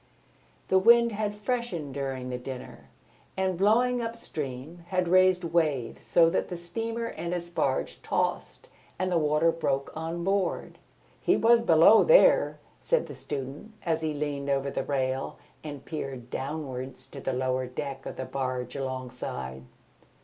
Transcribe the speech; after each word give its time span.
The 0.69 0.79
wind 0.79 1.11
had 1.11 1.35
freshened 1.35 1.93
during 1.93 2.29
the 2.31 2.39
dinner, 2.39 2.89
and, 3.37 3.55
blowing 3.55 4.01
up 4.01 4.15
stream, 4.15 4.83
had 4.87 5.07
raised 5.07 5.43
waves 5.43 6.01
so 6.01 6.27
that 6.31 6.47
the 6.47 6.57
steamer 6.57 7.05
and 7.05 7.35
its 7.35 7.51
barge 7.51 8.01
tossed 8.01 8.67
and 8.97 9.11
the 9.11 9.19
water 9.19 9.51
broke 9.51 9.93
on 9.95 10.23
board. 10.23 10.79
"He 11.21 11.37
was 11.37 11.61
below 11.61 12.03
there," 12.03 12.57
said 12.81 13.05
the 13.05 13.13
student, 13.13 13.73
as 13.85 14.01
he 14.01 14.15
leaned 14.15 14.49
over 14.49 14.71
the 14.71 14.81
rail 14.83 15.37
and 15.63 15.85
peered 15.85 16.31
downwards 16.31 17.05
to 17.09 17.21
the 17.21 17.31
lower 17.33 17.67
deck 17.67 18.07
of 18.07 18.15
the 18.15 18.25
barge 18.25 18.75
alongside. 18.75 19.61